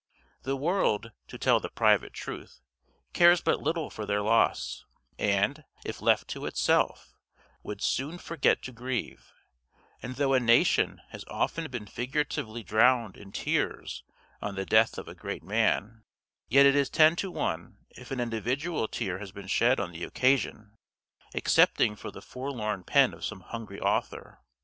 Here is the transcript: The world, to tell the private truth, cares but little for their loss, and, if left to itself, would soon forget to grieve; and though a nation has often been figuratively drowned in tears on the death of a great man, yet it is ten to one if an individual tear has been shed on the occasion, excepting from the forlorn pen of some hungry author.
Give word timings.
The 0.41 0.55
world, 0.55 1.11
to 1.27 1.37
tell 1.37 1.59
the 1.59 1.69
private 1.69 2.11
truth, 2.11 2.59
cares 3.13 3.39
but 3.39 3.61
little 3.61 3.91
for 3.91 4.07
their 4.07 4.23
loss, 4.23 4.83
and, 5.19 5.63
if 5.85 6.01
left 6.01 6.27
to 6.29 6.47
itself, 6.47 7.13
would 7.61 7.83
soon 7.83 8.17
forget 8.17 8.63
to 8.63 8.71
grieve; 8.71 9.31
and 10.01 10.15
though 10.15 10.33
a 10.33 10.39
nation 10.39 11.01
has 11.09 11.23
often 11.27 11.69
been 11.69 11.85
figuratively 11.85 12.63
drowned 12.63 13.15
in 13.15 13.31
tears 13.31 14.03
on 14.41 14.55
the 14.55 14.65
death 14.65 14.97
of 14.97 15.07
a 15.07 15.13
great 15.13 15.43
man, 15.43 16.03
yet 16.49 16.65
it 16.65 16.75
is 16.75 16.89
ten 16.89 17.15
to 17.17 17.29
one 17.29 17.77
if 17.91 18.09
an 18.09 18.19
individual 18.19 18.87
tear 18.87 19.19
has 19.19 19.31
been 19.31 19.45
shed 19.45 19.79
on 19.79 19.91
the 19.91 20.03
occasion, 20.03 20.79
excepting 21.35 21.95
from 21.95 22.09
the 22.13 22.23
forlorn 22.23 22.83
pen 22.83 23.13
of 23.13 23.23
some 23.23 23.41
hungry 23.41 23.79
author. 23.79 24.41